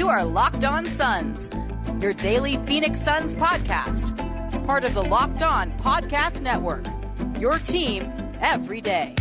[0.00, 1.50] You are Locked On Suns,
[2.00, 4.16] your daily Phoenix Suns podcast,
[4.64, 6.86] part of the Locked On Podcast Network.
[7.38, 8.10] Your team
[8.40, 9.14] every day.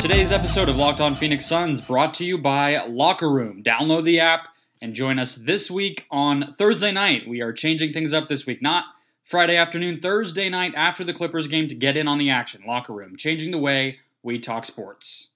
[0.00, 3.62] Today's episode of Locked On Phoenix Suns brought to you by Locker Room.
[3.62, 4.48] Download the app
[4.80, 7.28] and join us this week on Thursday night.
[7.28, 8.86] We are changing things up this week, not
[9.32, 12.64] Friday afternoon, Thursday night after the Clippers game to get in on the action.
[12.66, 15.30] Locker Room, changing the way we talk sports.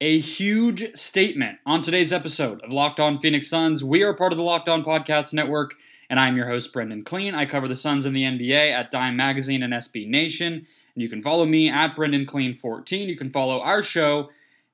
[0.00, 3.84] A huge statement on today's episode of Locked On Phoenix Suns.
[3.84, 5.74] We are part of the Locked On Podcast Network,
[6.08, 7.34] and I'm your host, Brendon Kleen.
[7.34, 10.54] I cover the Suns and the NBA at Dime Magazine and SB Nation.
[10.54, 13.10] And you can follow me at Brendon Kleen 14.
[13.10, 14.30] You can follow our show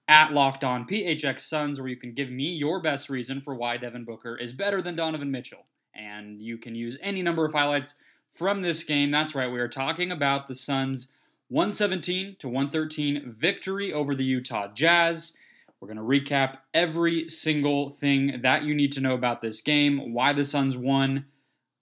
[0.06, 3.78] at Locked On PHX Suns, where you can give me your best reason for why
[3.78, 5.66] Devin Booker is better than Donovan Mitchell.
[5.94, 7.94] And you can use any number of highlights
[8.32, 9.10] from this game.
[9.10, 11.12] That's right, we are talking about the Suns'
[11.48, 15.36] 117 to 113 victory over the Utah Jazz.
[15.80, 20.14] We're going to recap every single thing that you need to know about this game,
[20.14, 21.26] why the Suns won,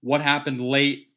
[0.01, 1.09] what happened late,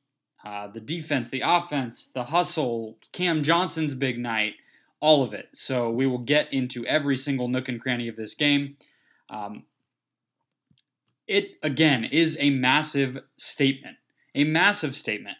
[0.45, 4.53] uh, the defense, the offense, the hustle, Cam Johnson's big night,
[4.99, 5.49] all of it.
[5.53, 8.77] So we will get into every single nook and cranny of this game.
[9.29, 9.63] Um,
[11.27, 13.97] it, again, is a massive statement.
[14.33, 15.37] A massive statement.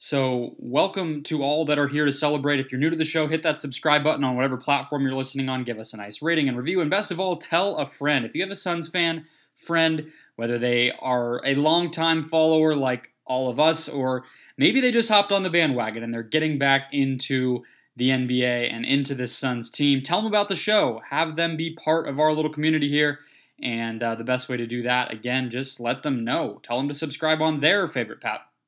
[0.00, 2.60] So, welcome to all that are here to celebrate.
[2.60, 5.48] If you're new to the show, hit that subscribe button on whatever platform you're listening
[5.48, 5.64] on.
[5.64, 6.80] Give us a nice rating and review.
[6.80, 8.24] And best of all, tell a friend.
[8.24, 9.24] If you have a Suns fan,
[9.56, 14.24] friend, whether they are a longtime follower like all of us, or
[14.56, 17.64] maybe they just hopped on the bandwagon and they're getting back into
[17.96, 20.02] the NBA and into this Suns team.
[20.02, 21.02] Tell them about the show.
[21.10, 23.18] Have them be part of our little community here.
[23.60, 26.60] And uh, the best way to do that, again, just let them know.
[26.62, 28.24] Tell them to subscribe on their favorite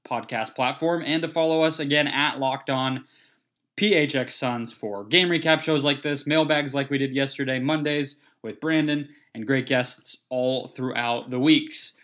[0.07, 3.05] podcast platform and to follow us again at Locked On
[3.77, 8.61] PHX Suns for game recap shows like this, mailbags like we did yesterday, Mondays with
[8.61, 11.99] Brandon, and great guests all throughout the weeks.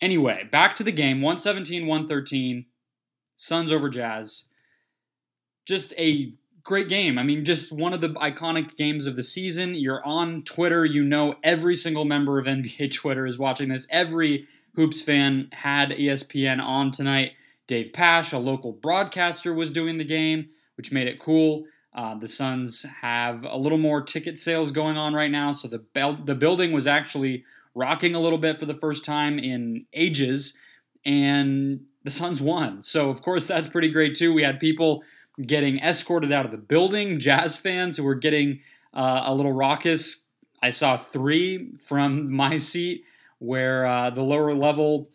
[0.00, 2.64] Anyway, back to the game 117 113,
[3.36, 4.48] Suns over Jazz.
[5.66, 6.32] Just a
[6.70, 7.18] great game.
[7.18, 9.74] I mean, just one of the iconic games of the season.
[9.74, 13.88] You're on Twitter, you know every single member of NBA Twitter is watching this.
[13.90, 17.32] Every Hoops fan had ESPN on tonight.
[17.66, 21.64] Dave Pasch, a local broadcaster, was doing the game, which made it cool.
[21.92, 25.80] Uh, the Suns have a little more ticket sales going on right now, so the
[25.80, 27.42] bel- the building was actually
[27.74, 30.56] rocking a little bit for the first time in ages,
[31.04, 32.80] and the Suns won.
[32.80, 34.32] So of course that's pretty great too.
[34.32, 35.02] We had people
[35.46, 38.60] getting escorted out of the building, Jazz fans who were getting
[38.92, 40.26] uh, a little raucous.
[40.62, 43.04] I saw three from my seat
[43.38, 45.10] where uh, the lower level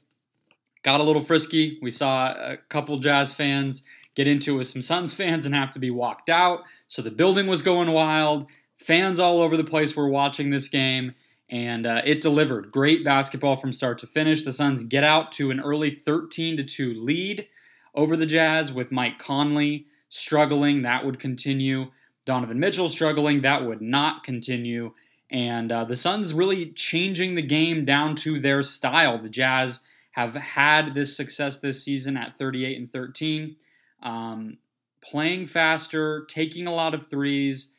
[0.84, 1.80] got a little frisky.
[1.82, 3.84] We saw a couple Jazz fans
[4.16, 6.64] get into it with some Suns fans and have to be walked out.
[6.88, 8.50] So the building was going wild.
[8.78, 11.16] Fans all over the place were watching this game,
[11.50, 14.44] and uh, it delivered great basketball from start to finish.
[14.44, 17.48] The Suns get out to an early 13 to 2 lead
[17.94, 20.82] over the Jazz with Mike Conley struggling.
[20.84, 21.92] That would continue.
[22.26, 23.42] Donovan Mitchell struggling.
[23.42, 24.94] That would not continue.
[25.32, 29.22] And uh, the Suns really changing the game down to their style.
[29.22, 33.56] The Jazz have had this success this season at 38 and 13,
[34.02, 34.58] um,
[35.02, 37.74] playing faster, taking a lot of threes,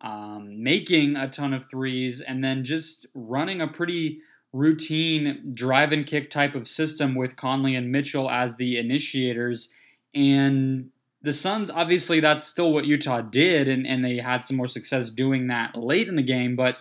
[0.00, 4.20] um, making a ton of threes, and then just running a pretty
[4.52, 9.72] routine drive and kick type of system with Conley and Mitchell as the initiators.
[10.14, 10.90] And
[11.22, 15.10] the Suns, obviously, that's still what Utah did, and, and they had some more success
[15.10, 16.54] doing that late in the game.
[16.54, 16.78] But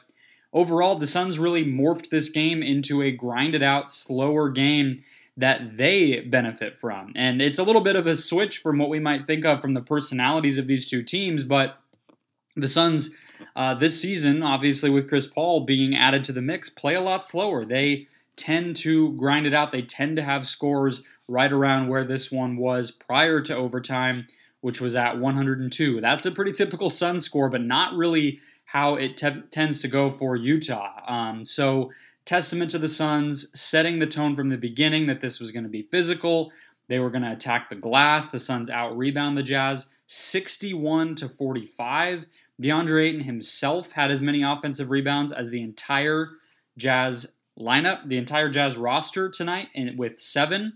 [0.54, 5.04] overall, the Suns really morphed this game into a grinded out, slower game
[5.36, 7.14] that they benefit from.
[7.16, 9.76] And it's a little bit of a switch from what we might think of from
[9.76, 11.80] the personalities of these two teams, but
[12.56, 13.16] the Suns
[13.56, 17.24] uh, this season, obviously with Chris Paul being added to the mix, play a lot
[17.24, 17.66] slower.
[17.66, 19.72] They tend to grind it out.
[19.72, 24.28] They tend to have scores right around where this one was prior to overtime,
[24.62, 26.02] which was at 102.
[26.02, 30.10] That's a pretty typical Sun score, but not really how it te- tends to go
[30.10, 31.02] for Utah.
[31.08, 31.92] Um, so,
[32.26, 35.70] testament to the Suns setting the tone from the beginning that this was going to
[35.70, 36.52] be physical.
[36.90, 38.28] They were going to attack the glass.
[38.28, 42.26] The Suns out rebound the Jazz 61 to 45.
[42.62, 46.30] DeAndre Ayton himself had as many offensive rebounds as the entire
[46.78, 50.74] Jazz lineup, the entire Jazz roster tonight, and with seven.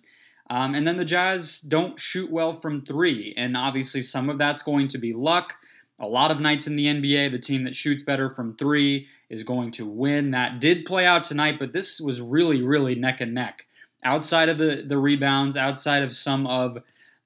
[0.52, 4.62] Um, and then the Jazz don't shoot well from three, and obviously some of that's
[4.62, 5.56] going to be luck.
[5.98, 9.44] A lot of nights in the NBA, the team that shoots better from three is
[9.44, 10.32] going to win.
[10.32, 13.66] That did play out tonight, but this was really, really neck and neck.
[14.04, 16.80] outside of the the rebounds, outside of some of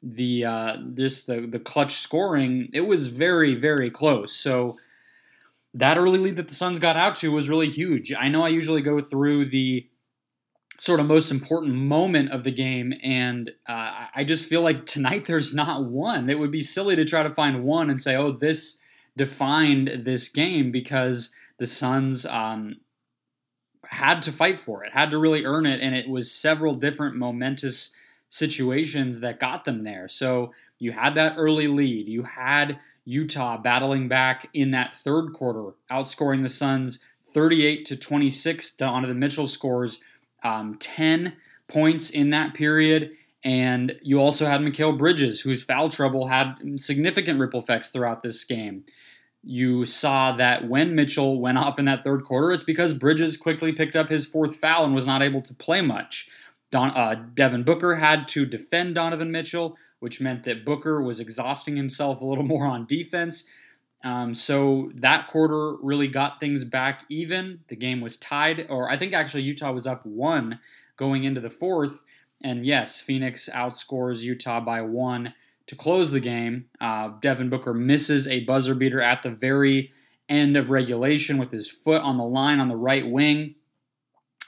[0.04, 4.34] the uh, just the the clutch scoring, it was very very close.
[4.34, 4.76] So
[5.74, 8.14] that early lead that the Suns got out to was really huge.
[8.14, 9.88] I know I usually go through the
[10.78, 15.26] sort of most important moment of the game, and uh, I just feel like tonight
[15.28, 16.30] there's not one.
[16.30, 18.82] It would be silly to try to find one and say, oh, this
[19.18, 22.76] defined this game because the Suns um,
[23.86, 27.16] had to fight for it, had to really earn it, and it was several different
[27.16, 27.96] momentous
[28.30, 30.08] situations that got them there.
[30.08, 32.10] So you had that early lead.
[32.10, 38.76] You had Utah battling back in that third quarter, outscoring the Suns 38 to 26.
[38.76, 40.02] Donovan Mitchell scores
[40.46, 41.36] um, 10
[41.68, 43.12] points in that period.
[43.44, 48.44] And you also had Mikal Bridges, whose foul trouble had significant ripple effects throughout this
[48.44, 48.86] game.
[49.44, 53.72] You saw that when Mitchell went off in that third quarter, it's because Bridges quickly
[53.72, 56.30] picked up his fourth foul and was not able to play much.
[56.72, 61.76] Don, uh, Devin Booker had to defend Donovan Mitchell, which meant that Booker was exhausting
[61.76, 63.48] himself a little more on defense.
[64.06, 67.60] Um, so that quarter really got things back even.
[67.68, 70.60] The game was tied, or I think actually Utah was up one
[70.96, 72.04] going into the fourth.
[72.42, 75.34] And yes, Phoenix outscores Utah by one
[75.68, 76.66] to close the game.
[76.80, 79.92] Uh, Devin Booker misses a buzzer beater at the very
[80.30, 83.56] end of regulation with his foot on the line on the right wing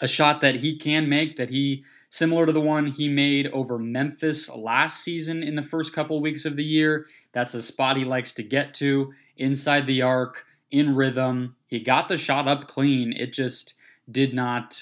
[0.02, 3.78] a shot that he can make that he similar to the one he made over
[3.78, 7.06] Memphis last season in the first couple weeks of the year.
[7.34, 11.56] That's a spot he likes to get to inside the arc in rhythm.
[11.68, 13.14] He got the shot up clean.
[13.14, 13.78] It just
[14.10, 14.82] did not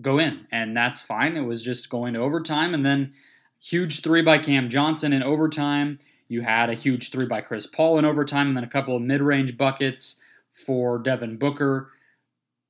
[0.00, 1.36] go in, and that's fine.
[1.36, 3.12] It was just going to overtime and then
[3.60, 5.98] huge 3 by Cam Johnson in overtime.
[6.28, 9.02] You had a huge 3 by Chris Paul in overtime and then a couple of
[9.02, 11.90] mid-range buckets for Devin Booker.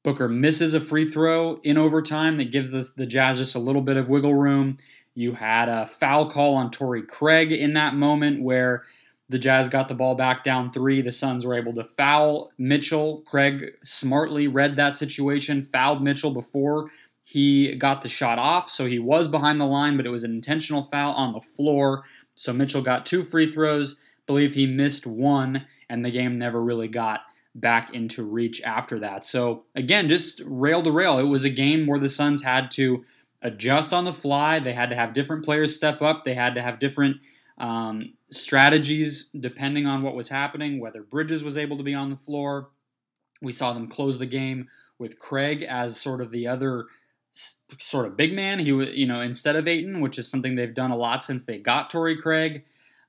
[0.04, 3.80] Booker misses a free throw in overtime that gives us the Jazz just a little
[3.80, 4.76] bit of wiggle room.
[5.14, 8.84] You had a foul call on Torrey Craig in that moment where
[9.30, 11.00] the Jazz got the ball back down three.
[11.00, 13.22] The Suns were able to foul Mitchell.
[13.26, 16.90] Craig smartly read that situation, fouled Mitchell before
[17.22, 18.68] he got the shot off.
[18.68, 22.04] So he was behind the line, but it was an intentional foul on the floor.
[22.34, 24.02] So Mitchell got two free throws.
[24.26, 27.22] Believe he missed one, and the game never really got
[27.54, 29.24] back into reach after that.
[29.24, 31.18] So again, just rail to rail.
[31.18, 33.04] It was a game where the Suns had to
[33.42, 34.58] adjust on the fly.
[34.58, 36.24] They had to have different players step up.
[36.24, 37.18] They had to have different
[37.58, 42.16] um, strategies depending on what was happening, whether Bridges was able to be on the
[42.16, 42.70] floor.
[43.40, 44.68] We saw them close the game
[44.98, 46.86] with Craig as sort of the other
[47.78, 48.58] sort of big man.
[48.58, 51.44] He was, you know, instead of Ayton, which is something they've done a lot since
[51.44, 52.64] they got Torrey Craig.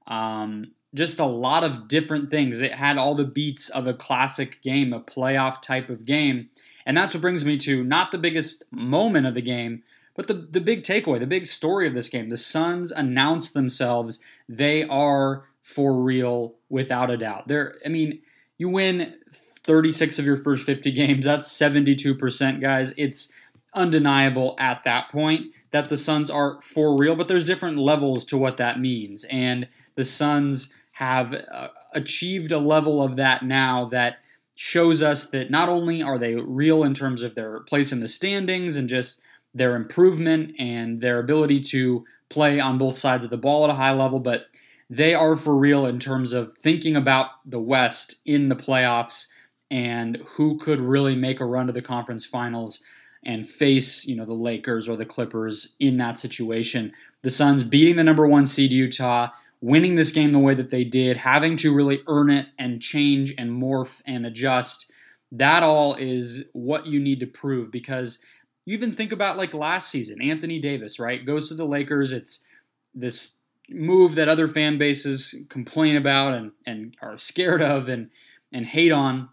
[0.08, 2.62] Um, just a lot of different things.
[2.62, 6.50] It had all the beats of a classic game, a playoff type of game.
[6.86, 9.84] And that's what brings me to not the biggest moment of the game,
[10.16, 12.30] but the, the big takeaway, the big story of this game.
[12.30, 14.24] The Suns announced themselves.
[14.48, 17.48] They are for real without a doubt.
[17.48, 18.22] They're, I mean,
[18.58, 21.26] you win 36 of your first 50 games.
[21.26, 22.94] That's 72%, guys.
[22.98, 23.34] It's
[23.74, 28.38] undeniable at that point that the Suns are for real, but there's different levels to
[28.38, 29.26] what that means.
[29.26, 34.20] And the Suns have uh, achieved a level of that now that
[34.56, 38.08] shows us that not only are they real in terms of their place in the
[38.08, 39.22] standings and just
[39.54, 43.74] their improvement and their ability to play on both sides of the ball at a
[43.74, 44.46] high level, but
[44.90, 49.28] they are for real in terms of thinking about the West in the playoffs
[49.70, 52.82] and who could really make a run to the conference finals
[53.26, 56.94] and face, you know, the Lakers or the Clippers in that situation.
[57.22, 59.32] The Suns beating the number 1 seed Utah
[59.66, 63.34] winning this game the way that they did, having to really earn it and change
[63.36, 64.92] and morph and adjust,
[65.32, 68.24] that all is what you need to prove because
[68.66, 71.26] you even think about like last season, Anthony Davis, right?
[71.26, 72.14] Goes to the Lakers.
[72.14, 72.46] It's
[72.94, 78.12] this move that other fan bases complain about and, and are scared of and,
[78.52, 79.30] and hate on.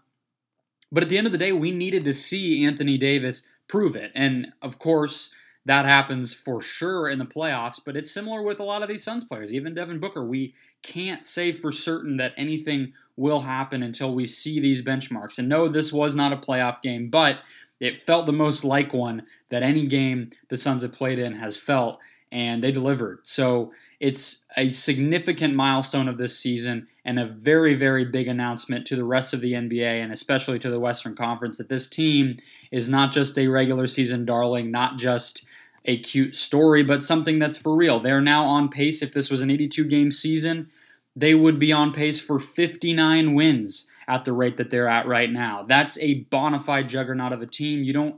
[0.91, 4.11] But at the end of the day, we needed to see Anthony Davis prove it.
[4.15, 5.35] And of course,
[5.65, 9.03] that happens for sure in the playoffs, but it's similar with a lot of these
[9.03, 10.25] Suns players, even Devin Booker.
[10.25, 15.39] We can't say for certain that anything will happen until we see these benchmarks.
[15.39, 17.39] And no, this was not a playoff game, but
[17.79, 21.55] it felt the most like one that any game the Suns have played in has
[21.55, 21.99] felt,
[22.31, 23.19] and they delivered.
[23.23, 28.97] So it's a significant milestone of this season and a very, very big announcement to
[28.97, 32.35] the rest of the NBA and especially to the Western Conference that this team
[32.69, 35.45] is not just a regular season darling, not just
[35.85, 37.99] a cute story, but something that's for real.
[37.99, 39.01] They're now on pace.
[39.01, 40.69] If this was an 82 game season,
[41.15, 45.31] they would be on pace for 59 wins at the rate that they're at right
[45.31, 45.63] now.
[45.63, 47.83] That's a bona fide juggernaut of a team.
[47.83, 48.15] You don't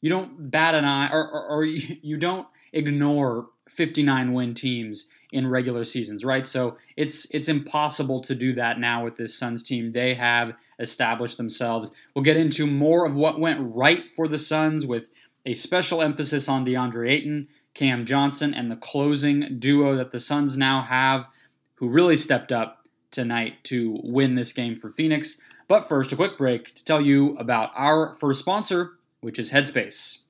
[0.00, 5.48] you don't bat an eye or, or, or you don't ignore 59 win teams in
[5.48, 6.46] regular seasons, right?
[6.46, 9.92] So it's it's impossible to do that now with this Suns team.
[9.92, 11.90] They have established themselves.
[12.14, 15.08] We'll get into more of what went right for the Suns with
[15.44, 20.56] a special emphasis on DeAndre Ayton, Cam Johnson, and the closing duo that the Suns
[20.56, 21.28] now have,
[21.74, 25.42] who really stepped up tonight to win this game for Phoenix.
[25.68, 30.22] But first, a quick break to tell you about our first sponsor, which is Headspace.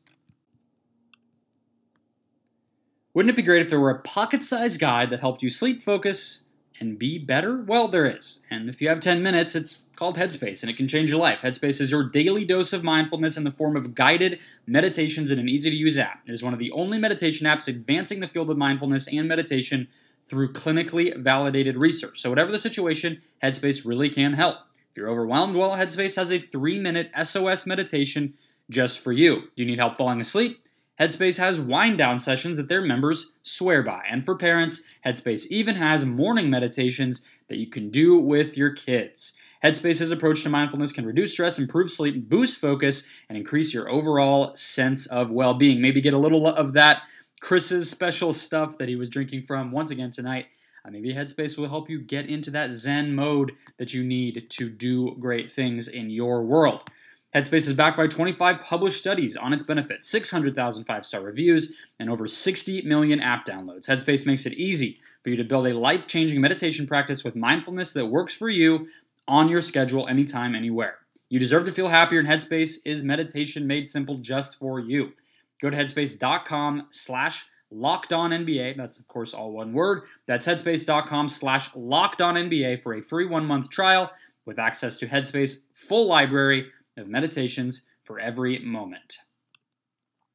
[3.14, 5.82] Wouldn't it be great if there were a pocket sized guide that helped you sleep,
[5.82, 6.41] focus,
[6.82, 7.62] and be better?
[7.62, 8.42] Well, there is.
[8.50, 11.42] And if you have 10 minutes, it's called Headspace and it can change your life.
[11.42, 15.48] Headspace is your daily dose of mindfulness in the form of guided meditations in an
[15.48, 16.22] easy to use app.
[16.26, 19.86] It is one of the only meditation apps advancing the field of mindfulness and meditation
[20.26, 22.20] through clinically validated research.
[22.20, 24.56] So, whatever the situation, Headspace really can help.
[24.90, 28.34] If you're overwhelmed, well, Headspace has a three minute SOS meditation
[28.68, 29.44] just for you.
[29.54, 30.61] You need help falling asleep?
[31.02, 34.06] Headspace has wind down sessions that their members swear by.
[34.08, 39.36] And for parents, Headspace even has morning meditations that you can do with your kids.
[39.64, 44.54] Headspace's approach to mindfulness can reduce stress, improve sleep, boost focus, and increase your overall
[44.54, 45.82] sense of well being.
[45.82, 47.02] Maybe get a little of that
[47.40, 50.46] Chris's special stuff that he was drinking from once again tonight.
[50.84, 54.70] Uh, maybe Headspace will help you get into that Zen mode that you need to
[54.70, 56.88] do great things in your world.
[57.34, 62.10] Headspace is backed by 25 published studies on its benefits, 600,000 five star reviews, and
[62.10, 63.88] over 60 million app downloads.
[63.88, 67.94] Headspace makes it easy for you to build a life changing meditation practice with mindfulness
[67.94, 68.86] that works for you
[69.26, 70.98] on your schedule, anytime, anywhere.
[71.30, 75.14] You deserve to feel happier, and Headspace is meditation made simple just for you.
[75.62, 78.76] Go to headspace.com slash locked on NBA.
[78.76, 80.02] That's, of course, all one word.
[80.26, 84.10] That's headspace.com slash locked on NBA for a free one month trial
[84.44, 89.18] with access to Headspace full library of meditations for every moment.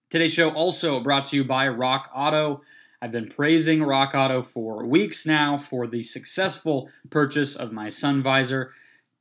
[0.09, 2.61] Today's show also brought to you by Rock Auto.
[3.01, 8.23] I've been praising Rock Auto for weeks now for the successful purchase of my sun
[8.23, 8.71] visor.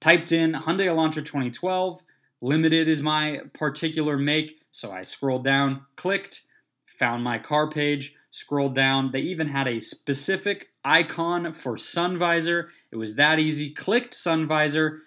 [0.01, 2.03] Typed in Hyundai Elantra 2012.
[2.41, 6.43] Limited is my particular make, so I scrolled down, clicked,
[6.87, 9.11] found my car page, scrolled down.
[9.11, 12.69] They even had a specific icon for sun visor.
[12.93, 13.71] It was that easy.
[13.71, 15.01] Clicked sun visor,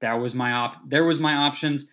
[0.00, 0.76] that was my op.
[0.88, 1.90] There was my options.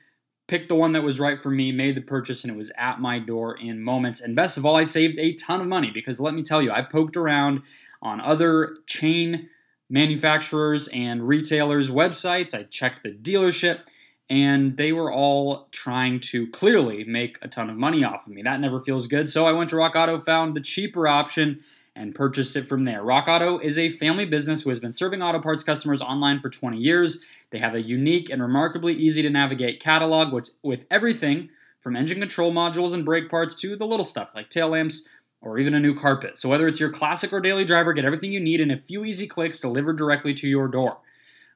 [0.47, 2.99] Picked the one that was right for me, made the purchase, and it was at
[2.99, 4.19] my door in moments.
[4.19, 6.69] And best of all, I saved a ton of money because let me tell you,
[6.69, 7.61] I poked around
[8.01, 9.49] on other chain
[9.89, 12.53] manufacturers and retailers' websites.
[12.53, 13.87] I checked the dealership,
[14.29, 18.41] and they were all trying to clearly make a ton of money off of me.
[18.41, 19.29] That never feels good.
[19.29, 21.61] So I went to Rock Auto, found the cheaper option,
[21.95, 23.03] and purchased it from there.
[23.03, 26.49] Rock Auto is a family business who has been serving auto parts customers online for
[26.49, 27.23] 20 years.
[27.51, 32.19] They have a unique and remarkably easy to navigate catalog which, with everything from engine
[32.19, 35.07] control modules and brake parts to the little stuff like tail lamps
[35.41, 36.39] or even a new carpet.
[36.39, 39.03] So whether it's your classic or daily driver, get everything you need in a few
[39.03, 40.97] easy clicks delivered directly to your door.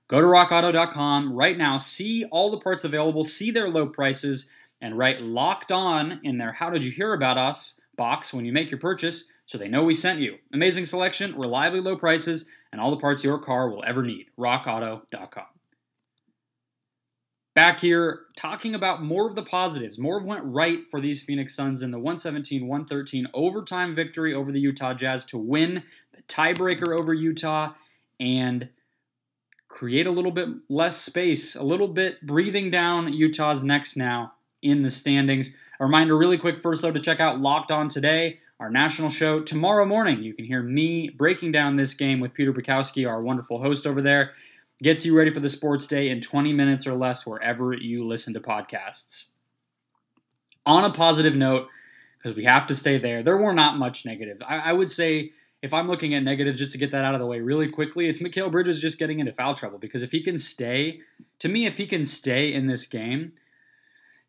[0.07, 4.97] Go to rockauto.com right now, see all the parts available, see their low prices, and
[4.97, 8.69] write locked on in their How Did You Hear About Us box when you make
[8.69, 10.35] your purchase so they know we sent you.
[10.53, 14.27] Amazing selection, reliably low prices, and all the parts your car will ever need.
[14.37, 15.45] RockAuto.com.
[17.55, 19.97] Back here, talking about more of the positives.
[19.97, 24.51] More of went right for these Phoenix Suns in the 117 113 overtime victory over
[24.51, 25.81] the Utah Jazz to win
[26.13, 27.73] the tiebreaker over Utah
[28.19, 28.69] and
[29.69, 34.81] create a little bit less space, a little bit breathing down Utah's necks now in
[34.81, 35.55] the standings.
[35.79, 39.41] A reminder, really quick, first though, to check out Locked On Today our national show
[39.41, 40.23] tomorrow morning.
[40.23, 44.01] You can hear me breaking down this game with Peter Bukowski, our wonderful host over
[44.01, 44.31] there.
[44.81, 48.33] Gets you ready for the sports day in 20 minutes or less wherever you listen
[48.33, 49.31] to podcasts.
[50.65, 51.67] On a positive note,
[52.17, 54.37] because we have to stay there, there were not much negative.
[54.45, 57.19] I, I, would say if I'm looking at negatives, just to get that out of
[57.19, 59.79] the way really quickly, it's Mikal Bridges just getting into foul trouble.
[59.79, 60.99] Because if he can stay,
[61.39, 63.33] to me, if he can stay in this game,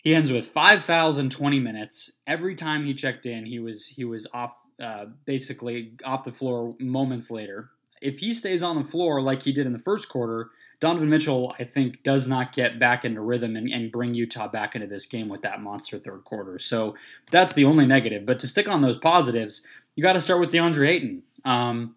[0.03, 2.21] he ends with five fouls in 20 minutes.
[2.27, 6.77] Every time he checked in, he was he was off uh, basically off the floor
[6.79, 7.71] moments later.
[8.01, 10.51] If he stays on the floor like he did in the first quarter,
[10.81, 14.77] Donovan Mitchell, I think, does not get back into rhythm and, and bring Utah back
[14.77, 16.61] into this game with that monster third quarter.
[16.61, 16.95] So
[17.33, 18.25] that's the only negative.
[18.25, 21.23] But to stick on those positives, you got to start with DeAndre Ayton.
[21.45, 21.97] Um,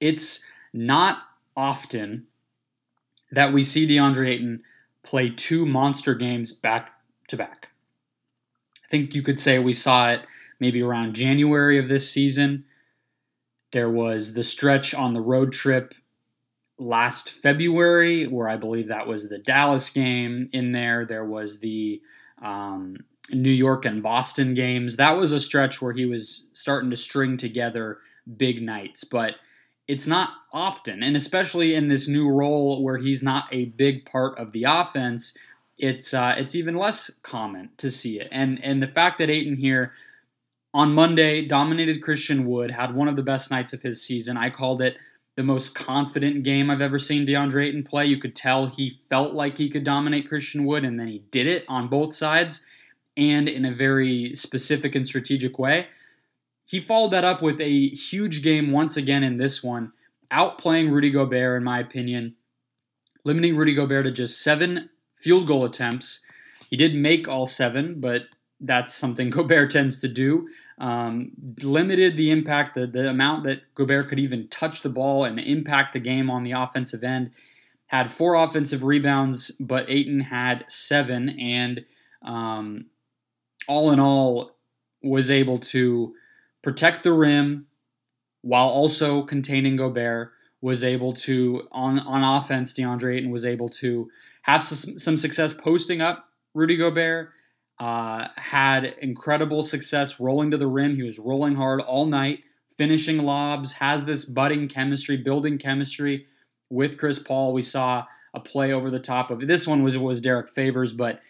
[0.00, 2.26] it's not often
[3.30, 4.62] that we see DeAndre Ayton
[5.10, 6.92] play two monster games back
[7.26, 7.70] to back.
[8.84, 10.20] I think you could say we saw it
[10.60, 12.64] maybe around January of this season.
[13.72, 15.94] There was the stretch on the road trip
[16.78, 21.04] last February, where I believe that was the Dallas game in there.
[21.04, 22.00] There was the
[22.40, 22.96] um,
[23.32, 24.94] New York and Boston games.
[24.94, 27.98] That was a stretch where he was starting to string together
[28.36, 29.34] big nights, but
[29.90, 34.38] it's not often, and especially in this new role where he's not a big part
[34.38, 35.36] of the offense,
[35.78, 38.28] it's uh, it's even less common to see it.
[38.30, 39.92] And and the fact that Ayton here
[40.72, 44.36] on Monday dominated Christian Wood, had one of the best nights of his season.
[44.36, 44.96] I called it
[45.36, 48.06] the most confident game I've ever seen DeAndre Ayton play.
[48.06, 51.48] You could tell he felt like he could dominate Christian Wood, and then he did
[51.48, 52.64] it on both sides
[53.16, 55.88] and in a very specific and strategic way.
[56.70, 59.92] He followed that up with a huge game once again in this one,
[60.30, 62.36] outplaying Rudy Gobert, in my opinion,
[63.24, 66.24] limiting Rudy Gobert to just seven field goal attempts.
[66.70, 68.26] He did make all seven, but
[68.60, 70.46] that's something Gobert tends to do.
[70.78, 75.40] Um, limited the impact, the, the amount that Gobert could even touch the ball and
[75.40, 77.32] impact the game on the offensive end.
[77.86, 81.84] Had four offensive rebounds, but Ayton had seven, and
[82.22, 82.86] um,
[83.66, 84.56] all in all,
[85.02, 86.14] was able to
[86.62, 87.66] protect the rim
[88.42, 90.32] while also containing Gobert.
[90.62, 94.10] Was able to on on offense, DeAndre Ayton was able to
[94.42, 97.30] have some, some success posting up Rudy Gobert
[97.78, 100.96] uh, had incredible success rolling to the rim.
[100.96, 102.40] He was rolling hard all night,
[102.76, 106.26] finishing lobs, has this budding chemistry, building chemistry
[106.68, 107.52] with Chris Paul.
[107.52, 111.20] We saw a play over the top of this one was was Derrick Favors, but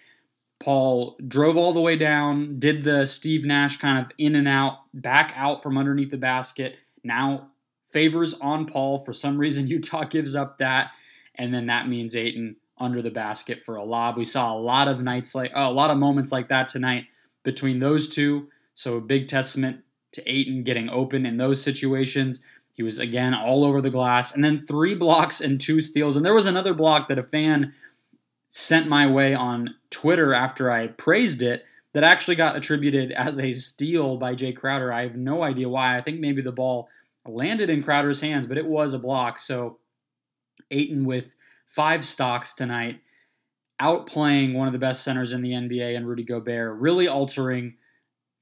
[0.60, 4.78] Paul drove all the way down, did the Steve Nash kind of in and out,
[4.92, 6.76] back out from underneath the basket.
[7.02, 7.50] Now
[7.90, 8.98] Favors on Paul.
[8.98, 10.92] For some reason, Utah gives up that,
[11.34, 14.16] and then that means Ayton under the basket for a lob.
[14.16, 17.06] We saw a lot of nights like uh, a lot of moments like that tonight
[17.42, 18.48] between those two.
[18.74, 22.44] So a big testament to Ayton getting open in those situations.
[22.72, 26.16] He was again all over the glass, and then three blocks and two steals.
[26.16, 27.74] And there was another block that a fan
[28.50, 31.64] sent my way on Twitter after I praised it
[31.94, 34.92] that actually got attributed as a steal by Jae Crowder.
[34.92, 35.96] I have no idea why.
[35.96, 36.88] I think maybe the ball
[37.26, 39.38] landed in Crowder's hands, but it was a block.
[39.38, 39.78] So
[40.70, 43.00] Ayton with five stocks tonight,
[43.80, 47.74] outplaying one of the best centers in the NBA and Rudy Gobert, really altering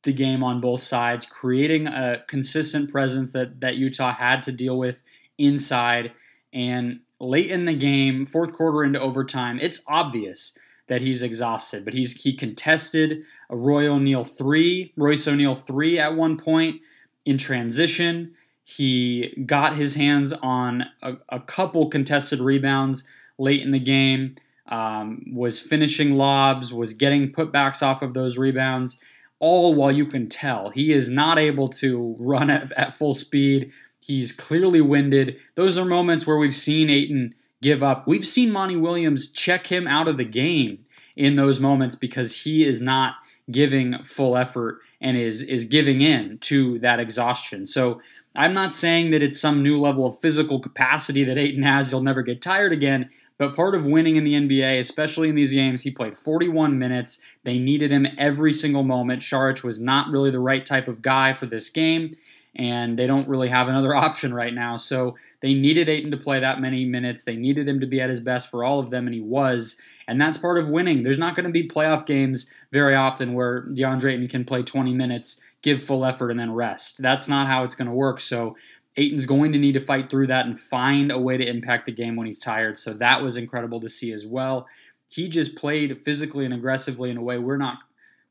[0.04, 4.78] the game on both sides, creating a consistent presence that, that Utah had to deal
[4.78, 5.02] with
[5.36, 6.12] inside.
[6.52, 11.94] And late in the game, fourth quarter into overtime, it's obvious that he's exhausted, but
[11.94, 16.80] he's he contested a Roy O'Neale three, Royce O'Neale three at one point
[17.24, 18.32] in transition.
[18.64, 23.06] He got his hands on a, a couple contested rebounds
[23.38, 24.34] late in the game,
[24.66, 29.02] um, was finishing lobs, was getting putbacks off of those rebounds,
[29.38, 33.70] all while you can tell he is not able to run at, at full speed.
[34.08, 35.38] He's clearly winded.
[35.54, 38.08] Those are moments where we've seen Ayton give up.
[38.08, 40.78] We've seen Monty Williams check him out of the game
[41.14, 43.16] in those moments because he is not
[43.50, 47.66] giving full effort and is is giving in to that exhaustion.
[47.66, 48.00] So
[48.34, 51.90] I'm not saying that it's some new level of physical capacity that Ayton has.
[51.90, 53.10] He'll never get tired again.
[53.36, 57.20] But part of winning in the NBA, especially in these games, he played 41 minutes.
[57.44, 59.22] They needed him every single moment.
[59.22, 62.16] Saric was not really the right type of guy for this game,
[62.56, 64.76] and they don't really have another option right now.
[64.76, 67.24] So they needed Ayton to play that many minutes.
[67.24, 69.80] They needed him to be at his best for all of them, and he was.
[70.06, 71.02] And that's part of winning.
[71.02, 74.94] There's not going to be playoff games very often where DeAndre Ayton can play 20
[74.94, 77.02] minutes, give full effort, and then rest.
[77.02, 78.20] That's not how it's going to work.
[78.20, 78.56] So
[78.96, 81.92] Ayton's going to need to fight through that and find a way to impact the
[81.92, 82.76] game when he's tired.
[82.76, 84.66] So that was incredible to see as well.
[85.08, 87.78] He just played physically and aggressively in a way we're not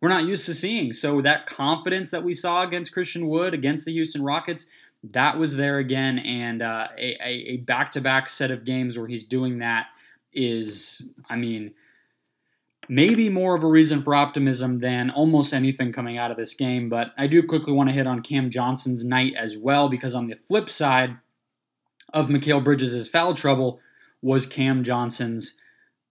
[0.01, 0.93] we're not used to seeing.
[0.93, 4.67] So that confidence that we saw against Christian Wood against the Houston Rockets,
[5.03, 6.19] that was there again.
[6.19, 9.88] And uh, a, a back-to-back set of games where he's doing that
[10.33, 11.73] is, I mean,
[12.89, 16.89] maybe more of a reason for optimism than almost anything coming out of this game.
[16.89, 20.27] But I do quickly want to hit on Cam Johnson's night as well, because on
[20.27, 21.17] the flip side
[22.13, 23.79] of Mikal Bridges' foul trouble
[24.21, 25.60] was Cam Johnson's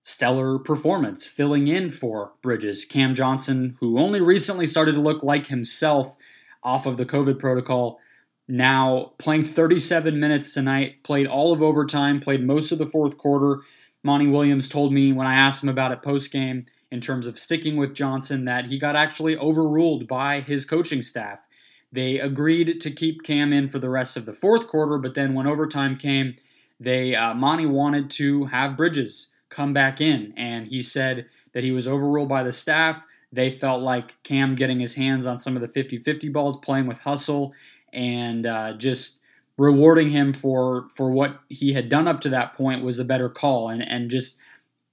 [0.06, 2.84] stellar performance, filling in for Bridges.
[2.84, 6.16] Cam Johnson, who only recently started to look like himself
[6.62, 7.98] off of the COVID protocol,
[8.46, 13.62] now playing 37 minutes tonight, played all of overtime, played most of the fourth quarter,
[14.04, 17.36] Monty Williams told me when I asked him about it post game in terms of
[17.36, 21.44] sticking with Johnson that he got actually overruled by his coaching staff.
[21.90, 25.34] They agreed to keep Cam in for the rest of the fourth quarter, but then
[25.34, 26.36] when overtime came,
[26.78, 31.70] they uh, Monty wanted to have Bridges come back in, and he said that he
[31.70, 33.04] was overruled by the staff.
[33.32, 36.86] They felt like Cam getting his hands on some of the 50 50 balls, playing
[36.86, 37.54] with hustle,
[37.92, 39.22] and uh, just
[39.58, 43.28] rewarding him for for what he had done up to that point was a better
[43.28, 44.38] call and and just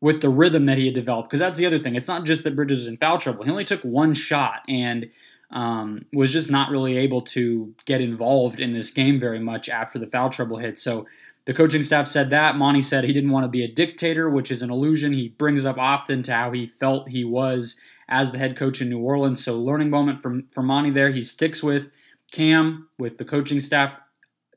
[0.03, 1.29] with the rhythm that he had developed.
[1.29, 1.95] Because that's the other thing.
[1.95, 3.45] It's not just that Bridges was in foul trouble.
[3.45, 5.09] He only took one shot and
[5.49, 9.97] um, was just not really able to get involved in this game very much after
[9.97, 10.77] the foul trouble hit.
[10.77, 11.05] So
[11.45, 12.55] the coaching staff said that.
[12.55, 15.65] Monty said he didn't want to be a dictator, which is an illusion he brings
[15.65, 19.43] up often to how he felt he was as the head coach in New Orleans.
[19.43, 21.11] So learning moment from, from Monty there.
[21.11, 21.91] He sticks with
[22.31, 23.99] Cam, with the coaching staff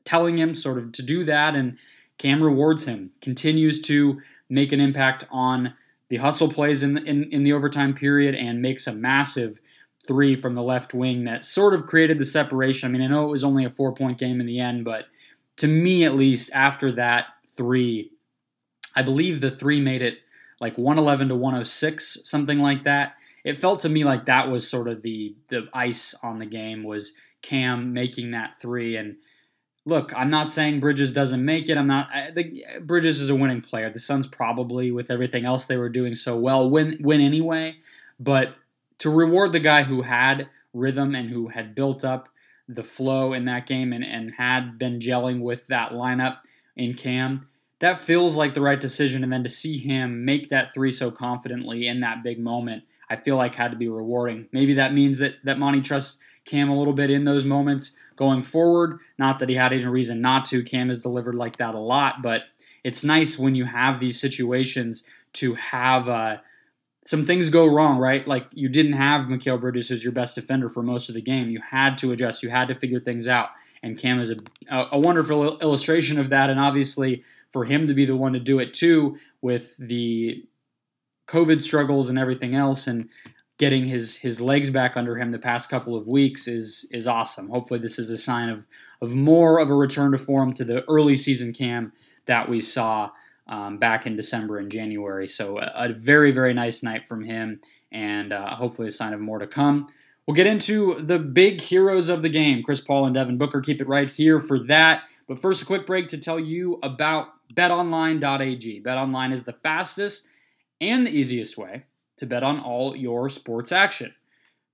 [0.05, 1.77] telling him sort of to do that, and
[2.17, 4.19] Cam rewards him, continues to
[4.49, 5.73] make an impact on
[6.09, 9.59] the hustle plays in, in, in the overtime period, and makes a massive
[10.07, 12.87] three from the left wing that sort of created the separation.
[12.87, 15.07] I mean, I know it was only a four point game in the end, but
[15.57, 18.11] to me at least, after that three,
[18.95, 20.19] I believe the three made it
[20.59, 23.15] like 111 to 106, something like that.
[23.43, 26.83] It felt to me like that was sort of the the ice on the game
[26.83, 29.17] was Cam making that three and
[29.87, 31.77] look, I'm not saying Bridges doesn't make it.
[31.77, 32.09] I'm not.
[32.13, 33.89] I, the, Bridges is a winning player.
[33.89, 37.77] The Suns probably, with everything else they were doing so well, win win anyway.
[38.19, 38.55] But
[38.99, 42.29] to reward the guy who had rhythm and who had built up
[42.67, 46.39] the flow in that game and, and had been gelling with that lineup
[46.75, 47.47] in Cam,
[47.79, 49.23] that feels like the right decision.
[49.23, 53.15] And then to see him make that three so confidently in that big moment, I
[53.15, 54.47] feel like had to be rewarding.
[54.51, 58.41] Maybe that means that that Monty trusts Cam a little bit in those moments going
[58.41, 58.99] forward.
[59.17, 60.63] Not that he had any reason not to.
[60.63, 62.43] Cam has delivered like that a lot, but
[62.83, 66.37] it's nice when you have these situations to have uh,
[67.07, 68.27] some things go wrong, right?
[68.27, 71.49] Like you didn't have Mikal Bridges as your best defender for most of the game.
[71.49, 72.43] You had to adjust.
[72.43, 73.51] You had to figure things out.
[73.81, 76.49] And Cam is a, a wonderful illustration of that.
[76.49, 80.43] And obviously, for him to be the one to do it too, with the
[81.29, 83.07] COVID struggles and everything else, and
[83.57, 87.47] getting his his legs back under him the past couple of weeks is is awesome.
[87.47, 88.67] Hopefully, this is a sign of
[89.01, 91.93] of more of a return to form to the early season Cam
[92.25, 93.11] that we saw
[93.47, 95.27] um, back in December and January.
[95.27, 99.19] So a, a, very very nice night from him, and uh, hopefully a sign of
[99.19, 99.87] more to come.
[100.25, 103.61] We'll get into the big heroes of the game, Chris Paul and Devin Booker.
[103.61, 105.03] Keep it right here for that.
[105.27, 108.81] But first, a quick break to tell you about BetOnline.ag.
[108.81, 110.27] BetOnline is the fastest
[110.81, 111.83] and the easiest way
[112.17, 114.13] to bet on all your sports action.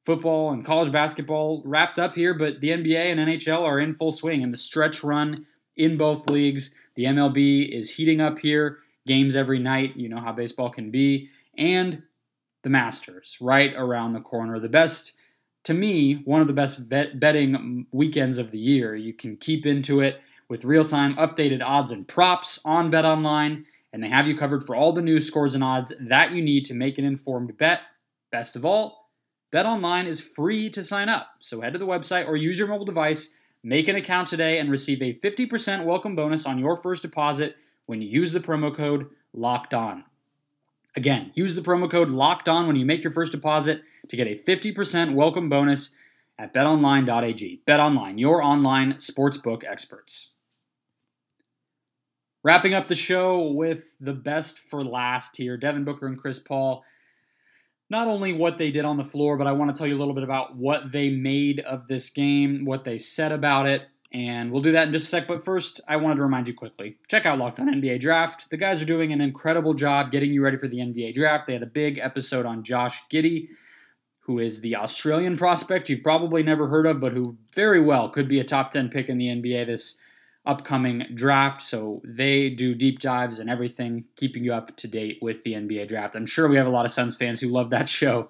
[0.01, 4.11] Football and college basketball wrapped up here, but the NBA and NHL are in full
[4.11, 5.35] swing, and the stretch run
[5.77, 6.75] in both leagues.
[6.95, 9.95] The MLB is heating up here, games every night.
[9.95, 11.29] You know how baseball can be.
[11.57, 12.03] And
[12.63, 14.59] the Masters right around the corner.
[14.59, 15.17] The best,
[15.65, 18.95] to me, one of the best betting weekends of the year.
[18.95, 23.65] You can keep into it with real time updated odds and props on Bet Online
[23.93, 26.65] and they have you covered for all the news, scores, and odds that you need
[26.65, 27.81] to make an informed bet.
[28.31, 29.11] Best of all,
[29.53, 31.27] BetOnline is free to sign up.
[31.39, 34.69] So head to the website or use your mobile device, make an account today, and
[34.69, 39.09] receive a 50% welcome bonus on your first deposit when you use the promo code
[39.33, 40.03] LOCKED ON.
[40.95, 44.27] Again, use the promo code LOCKED ON when you make your first deposit to get
[44.27, 45.95] a 50% welcome bonus
[46.37, 47.61] at betonline.ag.
[47.65, 50.33] BetOnline, your online sportsbook experts.
[52.43, 56.83] Wrapping up the show with the best for last here Devin Booker and Chris Paul.
[57.93, 59.99] Not only what they did on the floor, but I want to tell you a
[59.99, 64.51] little bit about what they made of this game, what they said about it, and
[64.51, 65.27] we'll do that in just a sec.
[65.27, 68.49] But first, I wanted to remind you quickly check out Locked On NBA Draft.
[68.49, 71.45] The guys are doing an incredible job getting you ready for the NBA Draft.
[71.45, 73.49] They had a big episode on Josh Giddey,
[74.21, 78.27] who is the Australian prospect you've probably never heard of, but who very well could
[78.27, 79.99] be a top 10 pick in the NBA this
[80.45, 81.61] upcoming draft.
[81.61, 85.87] So they do deep dives and everything, keeping you up to date with the NBA
[85.87, 86.15] draft.
[86.15, 88.29] I'm sure we have a lot of Suns fans who love that show,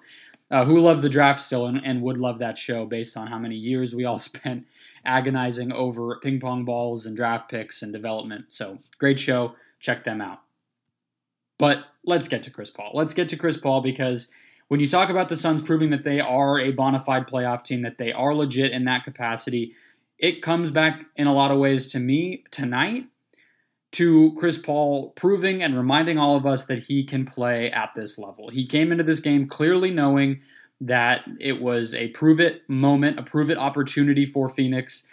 [0.50, 3.38] uh, who love the draft still and, and, would love that show based on how
[3.38, 4.66] many years we all spent
[5.04, 8.52] agonizing over ping pong balls and draft picks and development.
[8.52, 9.54] So great show.
[9.80, 10.40] Check them out.
[11.58, 12.92] But let's get to Chris Paul.
[12.94, 14.32] Let's get to Chris Paul because
[14.68, 17.82] when you talk about the Suns proving that they are a bona fide playoff team,
[17.82, 19.74] that they are legit in that capacity,
[20.18, 23.06] it comes back in a lot of ways to me tonight
[23.92, 28.18] to Chris Paul proving and reminding all of us that he can play at this
[28.18, 28.48] level.
[28.48, 30.40] He came into this game clearly knowing
[30.80, 35.06] that it was a prove it moment, a prove it opportunity for Phoenix.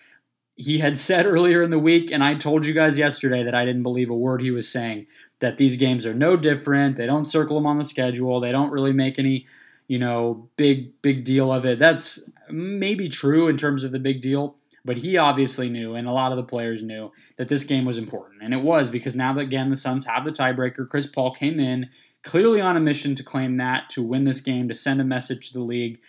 [0.56, 3.66] He had said earlier in the week, and I told you guys yesterday that I
[3.66, 5.06] didn't believe a word he was saying,
[5.42, 6.98] that these games are no different.
[6.98, 8.40] They don't circle them on the schedule.
[8.40, 9.46] They don't really make any,
[9.88, 11.78] you know, big, big deal of it.
[11.80, 14.56] That's maybe true in terms of the big deal.
[14.84, 17.98] But he obviously knew, and a lot of the players knew, that this game was
[17.98, 18.42] important.
[18.42, 21.60] And it was because now that, again, the Suns have the tiebreaker, Chris Paul came
[21.60, 21.90] in
[22.24, 25.50] clearly on a mission to claim that, to win this game, to send a message
[25.50, 26.00] to the league.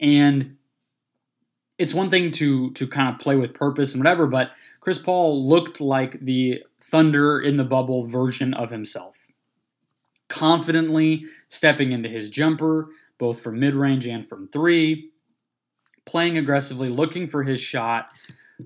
[0.00, 0.56] And
[1.78, 5.48] it's one thing to to kind of play with purpose and whatever, but Chris Paul
[5.48, 9.28] looked like the Thunder in the bubble version of himself.
[10.28, 15.10] confidently stepping into his jumper, both from mid range and from three,
[16.06, 18.08] playing aggressively, looking for his shot,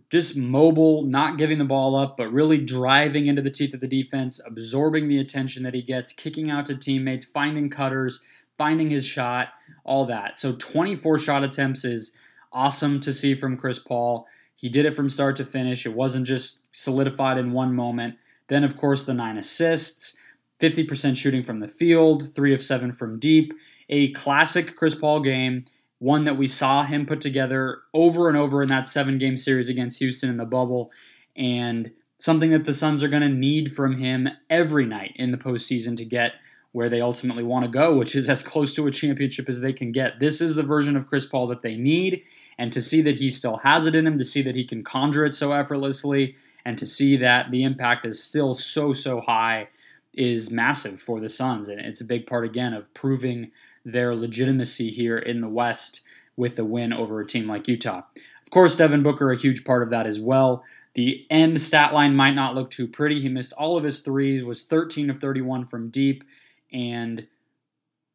[0.09, 3.89] just mobile, not giving the ball up, but really driving into the teeth of the
[3.89, 8.21] defense, absorbing the attention that he gets, kicking out to teammates, finding cutters,
[8.57, 9.49] finding his shot,
[9.85, 10.39] all that.
[10.39, 12.15] So 24 shot attempts is
[12.53, 14.27] awesome to see from Chris Paul.
[14.55, 15.87] He did it from start to finish.
[15.87, 18.17] It wasn't just solidified in one moment.
[18.49, 20.19] Then, of course, the nine assists,
[20.61, 23.55] 50% shooting from the field, three of seven from deep.
[23.89, 25.65] A classic Chris Paul game,
[26.01, 29.69] one that we saw him put together over and over in that seven game series
[29.69, 30.91] against Houston in the bubble,
[31.37, 35.39] and something that the Suns are going to need from him every night in the
[35.39, 36.33] postseason to get
[36.73, 39.73] where they ultimately want to go, which is as close to a championship as they
[39.73, 40.21] can get.
[40.21, 42.23] This is the version of Chris Paul that they need,
[42.59, 44.83] and to see that he still has it in him, to see that he can
[44.83, 46.35] conjure it so effortlessly,
[46.65, 49.69] and to see that the impact is still so, so high
[50.15, 51.69] is massive for the Suns.
[51.69, 53.51] And it's a big part, again, of proving
[53.85, 56.03] their legitimacy here in the West
[56.37, 58.03] with a win over a team like Utah.
[58.43, 60.65] Of course, Devin Booker, a huge part of that as well.
[60.95, 63.21] The end stat line might not look too pretty.
[63.21, 66.25] He missed all of his threes, was 13 of 31 from deep,
[66.73, 67.27] and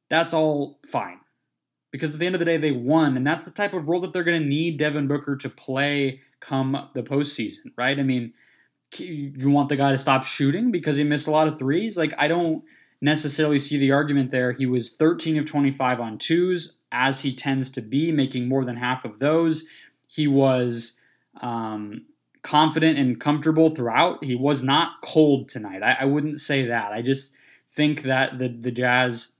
[0.09, 1.19] that's all fine.
[1.91, 4.01] Because at the end of the day, they won, and that's the type of role
[4.01, 7.97] that they're going to need Devin Booker to play come the postseason, right?
[7.97, 8.33] I mean,
[8.97, 11.97] you want the guy to stop shooting because he missed a lot of threes?
[11.97, 12.63] Like, I don't
[13.05, 14.51] necessarily see the argument there.
[14.51, 18.75] He was 13 of 25 on twos, as he tends to be, making more than
[18.75, 19.69] half of those.
[20.09, 20.99] He was
[21.39, 22.05] um,
[22.41, 24.23] confident and comfortable throughout.
[24.23, 25.83] He was not cold tonight.
[25.83, 26.91] I, I wouldn't say that.
[26.91, 27.35] I just
[27.69, 29.35] think that the the Jazz,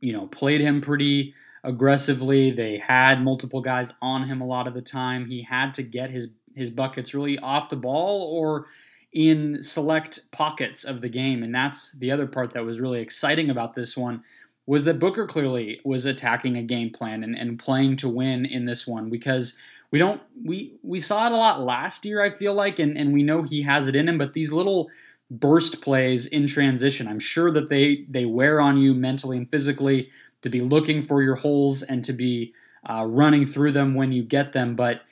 [0.00, 2.50] you know, played him pretty aggressively.
[2.50, 5.26] They had multiple guys on him a lot of the time.
[5.26, 8.66] He had to get his his buckets really off the ball or
[9.12, 11.42] in select pockets of the game.
[11.42, 14.22] And that's the other part that was really exciting about this one
[14.66, 18.64] was that Booker clearly was attacking a game plan and, and playing to win in
[18.64, 19.58] this one because
[19.90, 23.12] we don't we we saw it a lot last year, I feel like, and, and
[23.12, 24.88] we know he has it in him, but these little
[25.30, 30.08] burst plays in transition, I'm sure that they they wear on you mentally and physically
[30.40, 32.54] to be looking for your holes and to be
[32.88, 34.74] uh, running through them when you get them.
[34.74, 35.02] But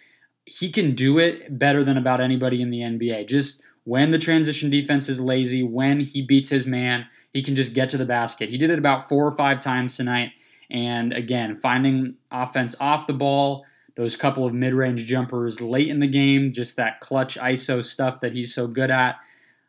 [0.47, 3.29] he can do it better than about anybody in the NBA.
[3.29, 7.75] Just when the transition defense is lazy, when he beats his man, he can just
[7.75, 8.51] get to the basket.
[8.51, 10.33] He did it about four or five times tonight.
[10.71, 13.65] And again, finding offense off the ball,
[13.97, 18.21] those couple of mid range jumpers late in the game, just that clutch ISO stuff
[18.21, 19.17] that he's so good at.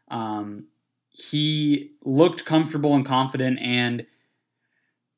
[0.09, 0.65] Um,
[1.09, 3.59] he looked comfortable and confident.
[3.59, 4.05] And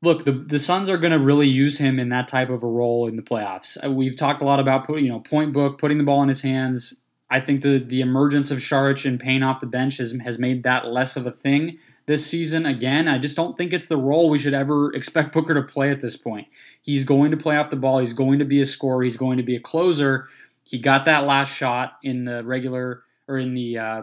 [0.02, 2.68] look, the, the Suns are going to really use him in that type of a
[2.68, 3.78] role in the playoffs.
[3.84, 6.30] Uh, we've talked a lot about put, you know point book, putting the ball in
[6.30, 7.03] his hands,
[7.34, 10.62] I think the the emergence of Saric and Payne off the bench has has made
[10.64, 12.68] that less of a thing this season.
[12.68, 15.90] Again, I just don't think it's the role we should ever expect Booker to play
[15.90, 16.48] at this point.
[16.84, 17.98] He's going to play off the ball.
[17.98, 19.02] He's going to be a scorer.
[19.02, 20.28] He's going to be a closer.
[20.64, 24.02] He got that last shot in the regular or in the uh,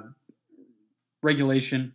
[1.23, 1.95] regulation,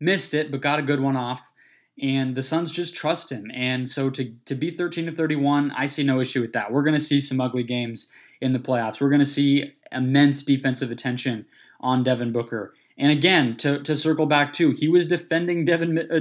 [0.00, 1.52] missed it, but got a good one off.
[2.00, 3.50] And the Suns just trust him.
[3.52, 6.72] And so to, to be 13 of 31, I see no issue with that.
[6.72, 9.02] We're going to see some ugly games in the playoffs.
[9.02, 11.46] We're going to see immense defensive attention
[11.80, 12.74] on Devin Booker.
[12.98, 15.98] And again, to, to circle back to, he was defending Devin.
[15.98, 16.20] Uh,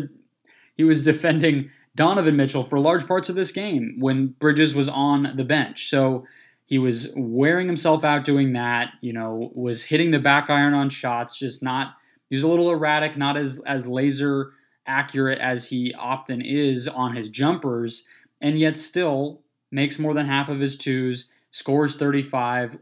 [0.75, 5.32] he was defending Donovan Mitchell for large parts of this game when Bridges was on
[5.36, 5.86] the bench.
[5.86, 6.25] So
[6.65, 8.93] he was wearing himself out doing that.
[9.01, 11.95] You know, was hitting the back iron on shots, just not.
[12.30, 14.51] He was a little erratic, not as as laser
[14.88, 18.08] accurate as he often is on his jumpers,
[18.41, 22.78] and yet still makes more than half of his twos, scores 35,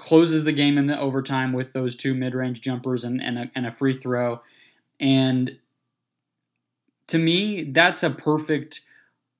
[0.00, 3.66] closes the game in the overtime with those two mid-range jumpers and, and, a, and
[3.66, 4.40] a free throw.
[4.98, 5.58] And
[7.08, 8.80] to me, that's a perfect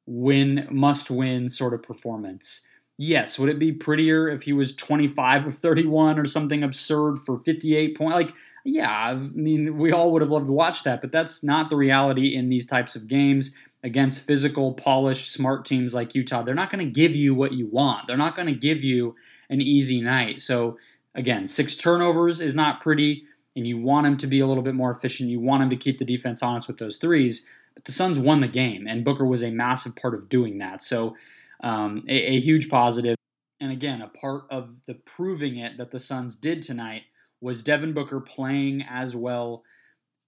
[0.04, 2.66] win, must win sort of performance.
[3.02, 7.38] Yes, would it be prettier if he was 25 of 31 or something absurd for
[7.38, 8.12] 58 points?
[8.14, 11.70] Like, yeah, I mean, we all would have loved to watch that, but that's not
[11.70, 16.42] the reality in these types of games against physical, polished, smart teams like Utah.
[16.42, 18.06] They're not going to give you what you want.
[18.06, 19.16] They're not going to give you
[19.48, 20.42] an easy night.
[20.42, 20.76] So,
[21.14, 23.24] again, six turnovers is not pretty,
[23.56, 25.30] and you want him to be a little bit more efficient.
[25.30, 27.48] You want him to keep the defense honest with those threes.
[27.74, 30.82] But the Suns won the game, and Booker was a massive part of doing that.
[30.82, 31.16] So,
[31.62, 33.16] um, a, a huge positive.
[33.60, 37.02] And again, a part of the proving it that the Suns did tonight
[37.40, 39.62] was Devin Booker playing as well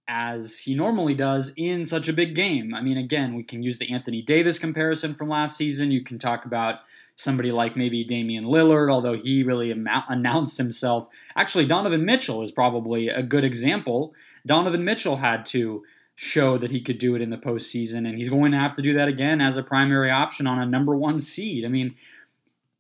[0.09, 2.75] as he normally does in such a big game.
[2.75, 5.91] I mean, again, we can use the Anthony Davis comparison from last season.
[5.91, 6.81] You can talk about
[7.15, 11.09] somebody like maybe Damian Lillard, although he really am- announced himself.
[11.37, 14.15] Actually, Donovan Mitchell is probably a good example.
[14.45, 15.85] Donovan Mitchell had to
[16.23, 18.83] show that he could do it in the postseason, and he's going to have to
[18.83, 21.65] do that again as a primary option on a number one seed.
[21.65, 21.97] I mean,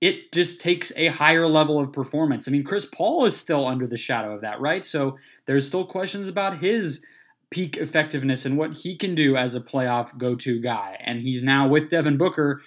[0.00, 2.46] it just takes a higher level of performance.
[2.46, 4.84] I mean, Chris Paul is still under the shadow of that, right?
[4.84, 7.04] So there's still questions about his
[7.50, 10.96] peak effectiveness and what he can do as a playoff go to guy.
[11.00, 12.62] And he's now with Devin Booker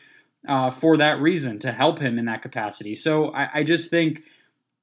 [0.45, 2.95] uh, for that reason to help him in that capacity.
[2.95, 4.23] So I, I just think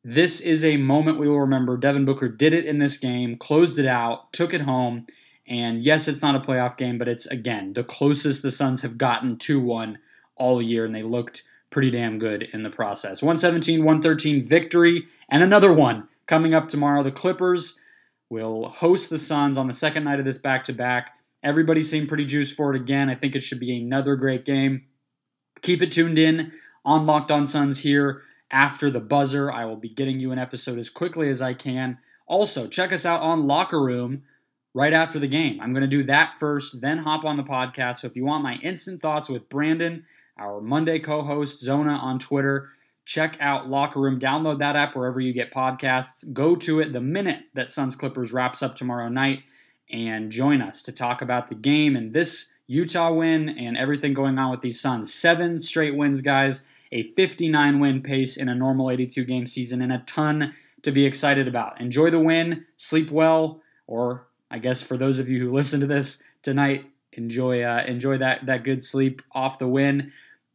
[0.02, 1.76] this is a moment we will remember.
[1.76, 5.06] Devin Booker did it in this game, closed it out, took it home.
[5.46, 8.96] And yes, it's not a playoff game, but it's, again, the closest the Suns have
[8.96, 9.98] gotten to one
[10.36, 13.22] all year, and they looked pretty damn good in the process.
[13.22, 17.02] 117 113 victory, and another one coming up tomorrow.
[17.02, 17.80] The Clippers
[18.30, 21.18] will host the Suns on the second night of this back to back.
[21.42, 23.10] Everybody seemed pretty juiced for it again.
[23.10, 24.84] I think it should be another great game.
[25.60, 26.52] Keep it tuned in
[26.84, 29.50] on Locked On Suns here after the buzzer.
[29.50, 31.98] I will be getting you an episode as quickly as I can.
[32.26, 34.22] Also, check us out on Locker Room
[34.74, 35.60] right after the game.
[35.60, 37.96] I'm going to do that first, then hop on the podcast.
[37.96, 40.04] So if you want my instant thoughts with Brandon,
[40.38, 42.68] our Monday co host, Zona on Twitter,
[43.04, 44.18] check out Locker Room.
[44.18, 46.30] Download that app wherever you get podcasts.
[46.32, 49.40] Go to it the minute that Suns Clippers wraps up tomorrow night
[49.90, 54.38] and join us to talk about the game and this Utah win and everything going
[54.38, 55.12] on with these Suns.
[55.12, 59.92] Seven straight wins, guys, a 59 win pace in a normal 82 game season, and
[59.92, 61.80] a ton to be excited about.
[61.80, 65.86] Enjoy the win, sleep well, or I guess for those of you who listen to
[65.86, 70.12] this tonight, enjoy uh, enjoy that that good sleep off the win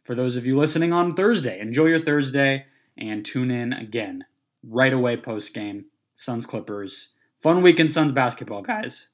[0.08, 2.66] for those of you listening on Thursday, enjoy your Thursday
[2.98, 4.24] and tune in again
[4.64, 5.86] right away post game.
[6.16, 7.14] Suns Clippers.
[7.40, 9.10] Fun weekend Suns basketball, guys.